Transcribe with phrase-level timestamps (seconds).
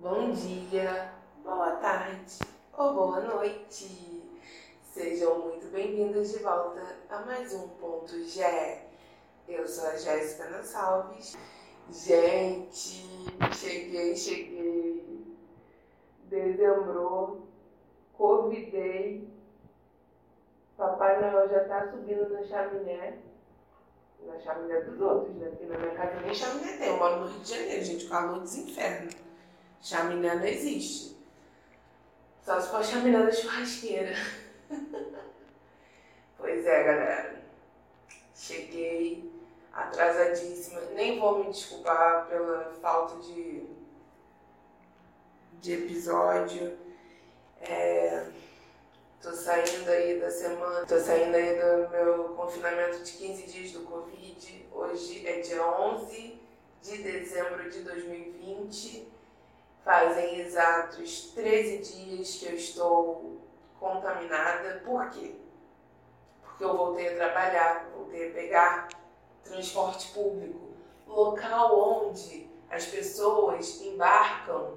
[0.00, 2.38] Bom dia, boa tarde
[2.76, 4.22] ou boa noite.
[4.80, 8.86] Sejam muito bem-vindos de volta a mais um Ponto Gé.
[9.48, 11.36] Eu sou a Jéssica Nassalves.
[11.90, 13.04] Gente,
[13.52, 15.36] cheguei, cheguei.
[16.26, 17.48] Dezembro,
[18.16, 19.28] convidei.
[20.76, 23.18] Papai Noel já tá subindo na chaminé.
[24.24, 25.48] Na chaminé dos outros, né?
[25.48, 26.86] Porque na minha casa nem chaminé tem.
[26.86, 28.08] Eu moro no Rio de Janeiro, gente.
[28.08, 29.27] Calor dos infernos.
[29.80, 31.16] Chaminé não existe.
[32.44, 34.14] Só se for chaminé da churrasqueira.
[36.36, 37.42] pois é, galera.
[38.34, 39.30] Cheguei
[39.72, 40.80] atrasadíssima.
[40.94, 43.66] Nem vou me desculpar pela falta de,
[45.60, 46.76] de episódio.
[47.60, 48.24] É,
[49.20, 53.80] tô saindo aí da semana, tô saindo aí do meu confinamento de 15 dias do
[53.82, 54.66] Covid.
[54.72, 56.40] Hoje é dia 11
[56.82, 59.17] de dezembro de 2020.
[59.88, 63.40] Fazem exatos 13 dias que eu estou
[63.80, 64.82] contaminada.
[64.84, 65.36] Por quê?
[66.42, 68.88] Porque eu voltei a trabalhar, voltei a pegar
[69.42, 70.74] transporte público,
[71.06, 74.76] local onde as pessoas embarcam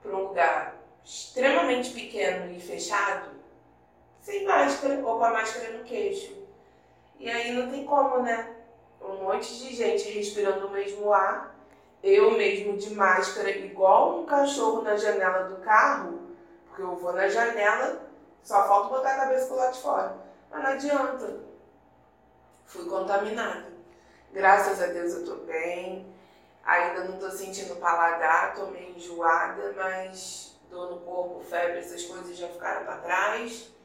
[0.00, 3.30] para um lugar extremamente pequeno e fechado,
[4.20, 6.36] sem máscara ou com a máscara no queixo.
[7.18, 8.54] E aí não tem como, né?
[9.00, 11.52] Um monte de gente respirando o mesmo ar
[12.02, 16.20] eu mesmo de máscara, igual um cachorro na janela do carro,
[16.66, 18.02] porque eu vou na janela,
[18.42, 20.16] só falta botar a cabeça pro lado de fora.
[20.50, 21.40] Mas não adianta.
[22.64, 23.72] Fui contaminada.
[24.32, 26.14] Graças a Deus eu tô bem.
[26.64, 32.36] Ainda não tô sentindo paladar, tô meio enjoada, mas dor no corpo, febre, essas coisas
[32.36, 33.75] já ficaram para trás.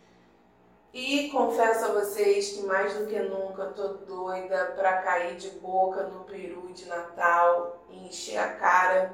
[0.94, 6.04] E confesso a vocês que mais do que nunca tô doida para cair de boca
[6.04, 9.14] no peru de Natal e encher a cara.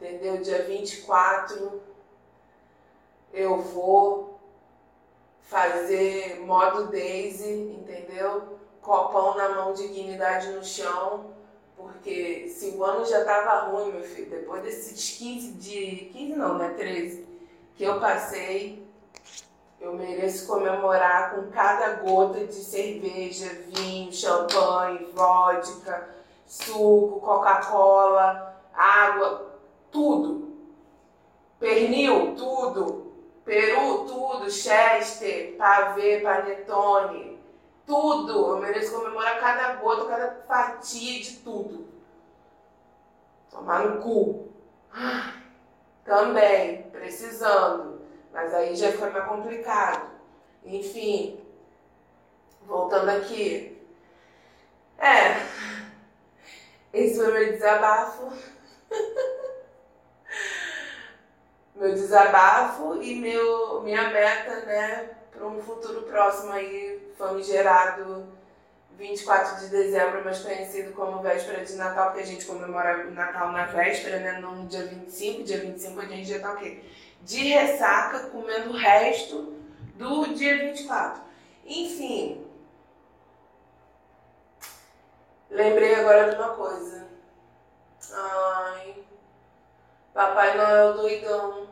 [0.00, 0.38] Entendeu?
[0.38, 1.82] Dia 24
[3.32, 4.40] eu vou
[5.42, 8.58] fazer modo Daisy, entendeu?
[8.80, 11.36] Copão na mão, dignidade no chão.
[11.76, 16.56] Porque se o ano já tava ruim, meu filho, depois desses 15 dias, 15 não,
[16.56, 16.70] né?
[16.70, 17.26] 13,
[17.74, 18.82] que eu passei,
[19.80, 26.08] eu mereço comemorar com cada gota de cerveja, vinho, champanhe, vodka,
[26.46, 29.58] suco, Coca-Cola, água,
[29.90, 30.56] tudo.
[31.58, 33.12] Pernil, tudo.
[33.44, 34.50] Peru, tudo.
[34.50, 37.38] Chester, pavê, panetone,
[37.86, 38.54] tudo.
[38.54, 41.86] Eu mereço comemorar cada gota, cada fatia de tudo.
[43.50, 44.48] Tomar no cu.
[46.04, 47.95] Também, precisando.
[48.36, 50.10] Mas aí já foi mais complicado.
[50.62, 51.40] Enfim,
[52.66, 53.82] voltando aqui.
[54.98, 55.36] É,
[56.92, 58.30] esse foi meu desabafo.
[61.74, 68.28] meu desabafo e meu, minha meta, né, para um futuro próximo aí, famigerado
[68.98, 73.52] 24 de dezembro, mais conhecido como véspera de Natal, porque a gente comemora o Natal
[73.52, 75.42] na véspera, né, no dia 25.
[75.44, 76.82] Dia 25 a gente já tá o quê?
[77.26, 79.54] de ressaca, comendo o resto
[79.96, 81.22] do dia 24.
[81.64, 82.46] Enfim,
[85.50, 87.06] lembrei agora de uma coisa.
[88.12, 89.04] Ai,
[90.14, 91.66] Papai Noel doidão.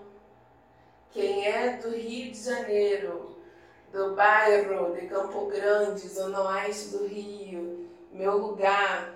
[1.12, 3.33] Quem é do Rio de Janeiro,
[3.94, 9.14] do bairro de Campo Grande, Zona Oeste do Rio, meu lugar.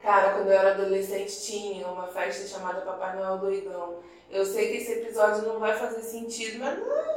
[0.00, 3.98] Cara, quando eu era adolescente tinha uma festa chamada Papai Noel Doidão.
[4.30, 7.10] Eu sei que esse episódio não vai fazer sentido, mas não.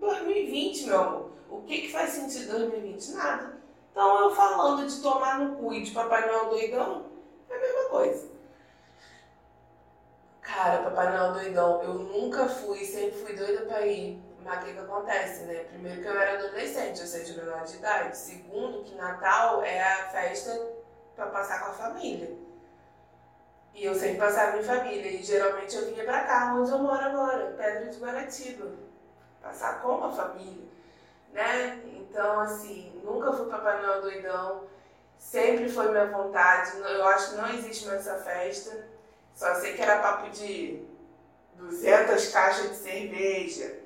[0.00, 1.30] 2020, meu amor.
[1.48, 3.12] O que, que faz sentido em 2020?
[3.12, 3.54] Nada.
[3.92, 7.06] Então eu falando de tomar no cu e de Papai Noel doidão,
[7.48, 8.28] é a mesma coisa.
[10.42, 14.20] Cara, Papai Noel doidão, eu nunca fui, sempre fui doida pra ir.
[14.44, 15.64] Mas o que, que acontece, né?
[15.64, 18.16] Primeiro que eu era adolescente, ou seja, menor de idade.
[18.16, 20.68] Segundo, que Natal é a festa
[21.16, 22.36] para passar com a família.
[23.72, 25.10] E eu sempre passava em família.
[25.10, 28.70] E geralmente eu vinha para cá, onde eu moro agora, Pedra de Guaratiba.
[29.42, 30.68] Passar com a família.
[31.32, 31.80] Né?
[31.86, 34.64] Então, assim, nunca fui Papai Noel doidão.
[35.18, 36.78] Sempre foi minha vontade.
[36.78, 38.86] Eu acho que não existe mais essa festa.
[39.34, 40.84] Só sei que era papo de
[41.54, 43.83] 200 caixas de cerveja.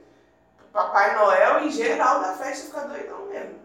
[0.72, 3.58] Papai Noel, em geral, da festa fica doidão mesmo.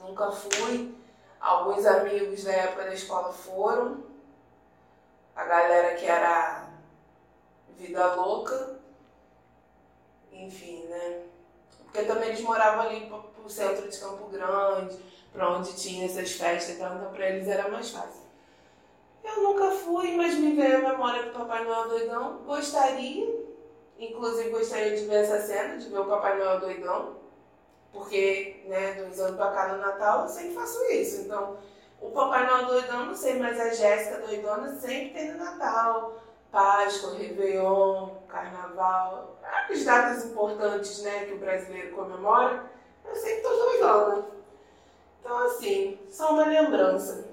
[0.00, 0.94] Nunca fui.
[1.40, 4.04] Alguns amigos da época da escola foram
[5.34, 6.68] a galera que era
[7.78, 8.78] vida louca,
[10.30, 11.22] enfim, né?
[11.84, 14.98] Porque também eles moravam ali pro centro de Campo Grande,
[15.32, 18.20] para onde tinha essas festas, então, então para eles era mais fácil.
[19.24, 22.38] Eu nunca fui, mas me me veio a memória do Papai Noel doidão.
[22.44, 23.39] Gostaria,
[24.00, 27.20] inclusive gostaria de ver essa cena, de ver o Papai Noel doidão.
[27.92, 31.22] Porque, né, dois anos pra cá no Natal eu sempre faço isso.
[31.22, 31.56] Então,
[32.00, 36.20] o Papai Noel doidão, não sei, mas a Jéssica doidona sempre tem no Natal.
[36.50, 39.38] Páscoa, Réveillon, Carnaval,
[39.70, 42.68] as datas importantes né, que o brasileiro comemora,
[43.04, 44.26] eu sempre tô doidona.
[45.20, 47.28] Então, assim, só uma lembrança.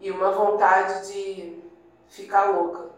[0.00, 1.62] E uma vontade de
[2.08, 2.90] ficar louca.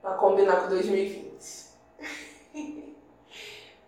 [0.00, 1.70] Pra combinar com 2020.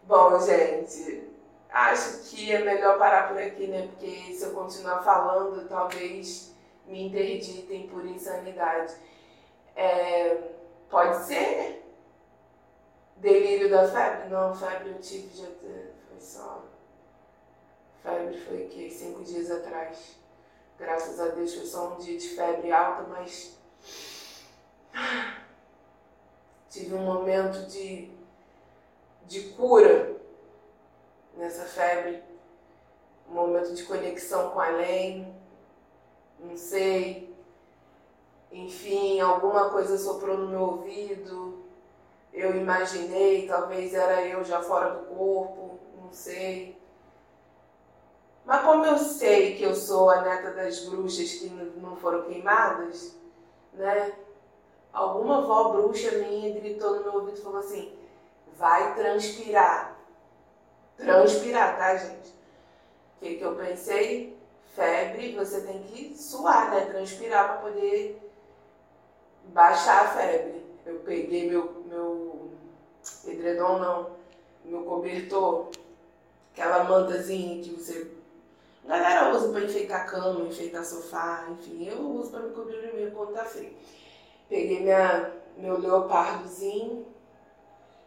[0.04, 1.28] Bom, gente,
[1.70, 3.88] acho que é melhor parar por aqui, né?
[3.88, 6.52] Porque se eu continuar falando, talvez
[6.86, 8.94] me interditem por insanidade.
[9.74, 10.50] É,
[10.90, 11.82] pode ser
[13.16, 14.28] delírio da febre?
[14.28, 16.62] Não, febre eu tive já foi só.
[18.02, 20.16] Febre foi que cinco dias atrás.
[20.78, 23.56] Graças a Deus foi só um dia de febre alta, mas
[26.72, 28.10] tive um momento de,
[29.26, 30.16] de cura
[31.36, 32.22] nessa febre,
[33.28, 35.36] um momento de conexão com além,
[36.40, 37.30] não sei.
[38.50, 41.62] Enfim, alguma coisa soprou no meu ouvido,
[42.32, 46.80] eu imaginei, talvez era eu já fora do corpo, não sei.
[48.46, 53.14] Mas como eu sei que eu sou a neta das bruxas que não foram queimadas,
[53.74, 54.12] né?
[54.92, 57.96] Alguma avó bruxa minha gritou no meu ouvido e falou assim:
[58.56, 59.96] vai transpirar.
[60.96, 62.28] Transpirar, tá, gente?
[63.16, 64.36] O que, que eu pensei?
[64.74, 66.86] Febre, você tem que suar, né?
[66.86, 68.30] Transpirar para poder
[69.52, 70.62] baixar a febre.
[70.84, 72.50] Eu peguei meu, meu
[73.26, 74.10] edredom, não,
[74.64, 75.68] meu cobertor,
[76.52, 78.10] aquela mantazinha que você
[78.88, 83.12] a galera usa para enfeitar cama, enfeitar sofá, enfim, eu uso para me cobrir primeiro
[83.12, 83.72] quando tá frio.
[84.52, 87.06] Peguei minha, meu leopardozinho,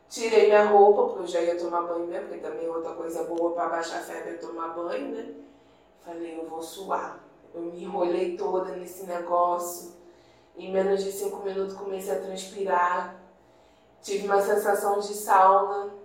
[0.08, 3.24] tirei minha roupa, porque eu já ia tomar banho mesmo, porque também é outra coisa
[3.24, 5.34] boa para baixar a febre é tomar banho, né?
[6.06, 7.20] Falei, eu vou suar.
[7.52, 9.94] Eu me enrolei toda nesse negócio.
[10.56, 13.16] Em menos de cinco minutos comecei a transpirar.
[14.04, 15.96] Tive uma sensação de sauna.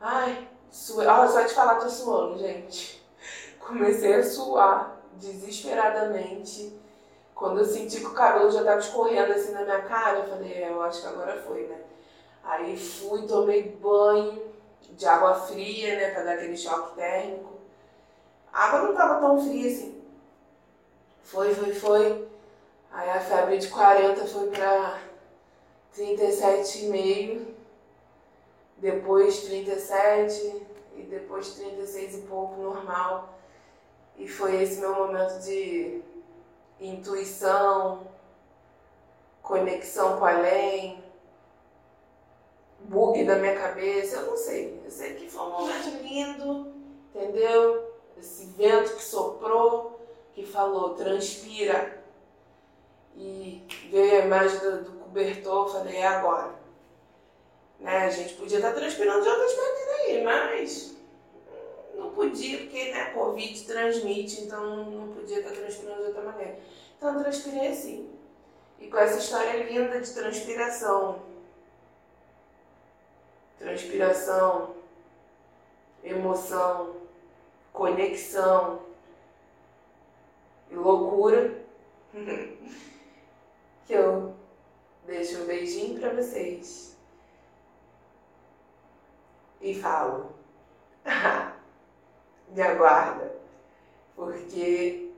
[0.00, 1.06] Ai, suei.
[1.06, 3.00] Olha, só de falar tô suando, gente.
[3.64, 6.84] Comecei a suar desesperadamente.
[7.36, 10.54] Quando eu senti que o cabelo já estava escorrendo assim na minha cara, eu falei,
[10.54, 11.82] é, eu acho que agora foi, né?
[12.42, 14.42] Aí fui, tomei banho
[14.92, 17.58] de água fria, né, para dar aquele choque térmico.
[18.50, 20.02] A água não estava tão fria assim.
[21.22, 22.28] Foi, foi, foi.
[22.90, 24.98] Aí a febre de 40 foi para
[25.94, 27.54] 37,5.
[28.78, 30.66] Depois 37
[30.96, 33.38] e depois 36 e pouco normal.
[34.16, 36.02] E foi esse meu momento de
[36.80, 38.06] intuição,
[39.42, 41.02] conexão com além,
[42.80, 44.80] bug da minha cabeça, eu não sei.
[44.84, 46.72] Eu sei que foi um momento lindo,
[47.14, 47.94] entendeu?
[48.18, 50.00] Esse vento que soprou,
[50.32, 52.04] que falou, transpira.
[53.14, 56.54] E veio a imagem do, do cobertor, falei, é agora.
[57.80, 58.06] Né?
[58.06, 60.50] A gente podia estar transpirando de outras maneiras aí, mas
[62.28, 66.58] podia, porque né, Covid transmite, então não podia estar transpirando de outra maneira.
[66.96, 68.10] Então eu transpirei assim.
[68.78, 71.22] E com essa história linda de transpiração.
[73.58, 74.74] Transpiração,
[76.04, 76.96] emoção,
[77.72, 78.82] conexão
[80.70, 81.64] e loucura.
[83.86, 84.34] que eu
[85.06, 86.96] deixo um beijinho para vocês.
[89.60, 90.34] E falo.
[92.48, 93.36] me aguarda,
[94.14, 95.12] porque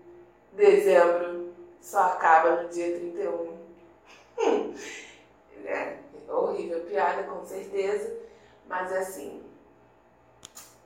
[0.52, 3.58] dezembro só acaba no dia 31.
[4.38, 4.74] Hum,
[5.64, 8.16] é horrível piada, com certeza,
[8.66, 9.42] mas assim,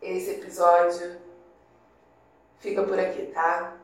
[0.01, 1.21] esse episódio
[2.59, 3.77] fica por aqui, tá?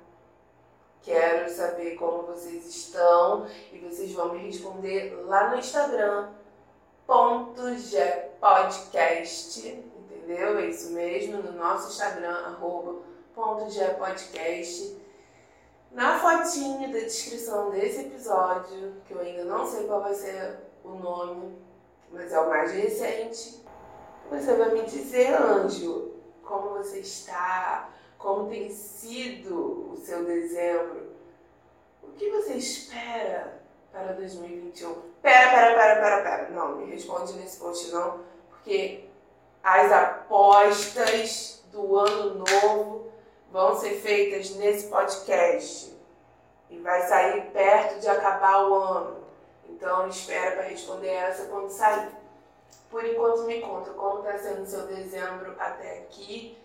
[1.03, 6.31] Quero saber como vocês estão e vocês vão me responder lá no Instagram,
[7.07, 7.63] ponto
[8.41, 9.85] podcast
[10.29, 10.59] entendeu?
[10.59, 13.01] É isso mesmo, no nosso Instagram, arroba
[13.35, 14.99] podcast.
[15.91, 20.91] Na fotinha da descrição desse episódio, que eu ainda não sei qual vai ser o
[20.91, 21.57] nome,
[22.13, 23.65] mas é o mais recente,
[24.29, 31.13] você vai me dizer, Anjo, como você está, como tem sido o seu dezembro,
[32.03, 34.95] o que você espera para 2021?
[35.23, 36.51] Pera, pera, pera, pera, pera.
[36.51, 38.21] Não, me responde nesse post não,
[38.51, 39.09] porque
[39.69, 43.13] as apostas do ano novo
[43.53, 45.97] vão ser feitas nesse podcast.
[46.71, 49.17] e vai sair perto de acabar o ano.
[49.69, 52.11] Então espera para responder essa quando sair.
[52.91, 56.59] Por enquanto me conta como está sendo seu dezembro até aqui.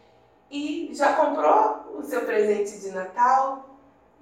[0.52, 3.66] E já comprou o seu presente de Natal?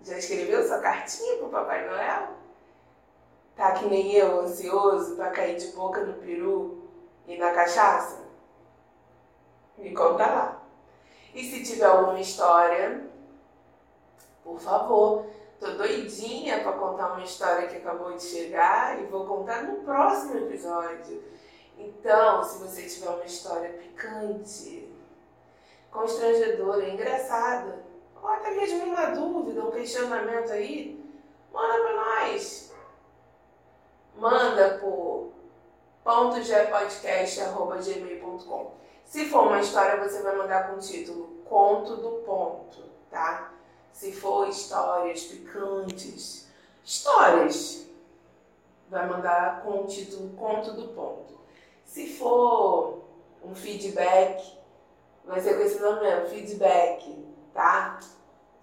[0.03, 2.27] Já escreveu sua cartinha para o Papai Noel?
[3.55, 6.83] Tá que nem eu, ansioso para cair de boca no peru
[7.27, 8.30] e na cachaça?
[9.81, 10.61] Me conta lá.
[11.33, 13.09] E se tiver alguma história,
[14.43, 15.25] por favor,
[15.59, 20.37] tô doidinha para contar uma história que acabou de chegar e vou contar no próximo
[20.37, 21.23] episódio.
[21.77, 24.87] Então, se você tiver uma história picante,
[25.89, 27.83] constrangedora, engraçada,
[28.21, 31.03] ou até mesmo uma dúvida, um questionamento aí,
[31.51, 32.71] manda para nós.
[34.15, 35.31] Manda por
[36.03, 43.51] pontogpodcast.gmail.com Se for uma história, você vai mandar com o título Conto do Ponto, tá?
[43.91, 46.47] Se for histórias picantes,
[46.81, 47.87] histórias,
[48.89, 51.37] vai mandar com o título Conto do Ponto.
[51.83, 53.01] Se for
[53.43, 54.57] um feedback,
[55.25, 57.99] vai ser com esse nome mesmo, feedback, tá?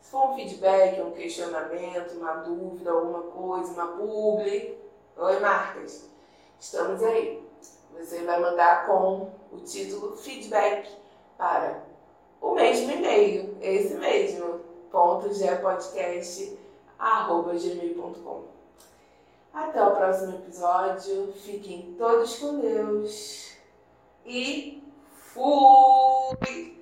[0.01, 4.79] Se for um feedback, um questionamento, uma dúvida, alguma coisa, uma publi,
[5.15, 6.09] oi marcas,
[6.59, 7.48] estamos aí.
[7.97, 10.89] Você vai mandar com o título feedback
[11.37, 11.83] para
[12.41, 15.29] o mesmo e-mail, esse mesmo, ponto
[17.59, 18.43] gmail.com.
[19.53, 21.33] Até o próximo episódio.
[21.33, 23.57] Fiquem todos com Deus.
[24.25, 24.83] E
[25.33, 26.78] fui!